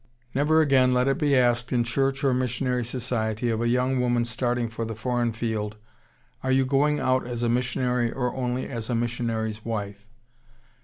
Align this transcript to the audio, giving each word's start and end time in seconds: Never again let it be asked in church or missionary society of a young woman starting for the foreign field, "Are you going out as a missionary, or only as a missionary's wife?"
Never 0.33 0.61
again 0.61 0.95
let 0.95 1.07
it 1.07 1.19
be 1.19 1.37
asked 1.37 1.71
in 1.71 1.83
church 1.83 2.23
or 2.23 2.33
missionary 2.33 2.83
society 2.83 3.51
of 3.51 3.61
a 3.61 3.67
young 3.67 3.99
woman 3.99 4.25
starting 4.25 4.67
for 4.67 4.83
the 4.83 4.95
foreign 4.95 5.31
field, 5.31 5.75
"Are 6.43 6.51
you 6.51 6.65
going 6.65 6.99
out 6.99 7.27
as 7.27 7.43
a 7.43 7.49
missionary, 7.49 8.11
or 8.11 8.35
only 8.35 8.67
as 8.67 8.89
a 8.89 8.95
missionary's 8.95 9.63
wife?" 9.63 10.07